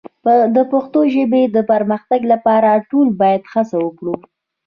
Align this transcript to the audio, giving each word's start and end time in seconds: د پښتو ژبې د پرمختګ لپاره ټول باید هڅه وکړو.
د 0.55 0.57
پښتو 0.71 0.99
ژبې 1.13 1.43
د 1.55 1.57
پرمختګ 1.71 2.21
لپاره 2.33 2.83
ټول 2.89 3.07
باید 3.21 3.41
هڅه 3.53 3.77
وکړو. 3.85 4.15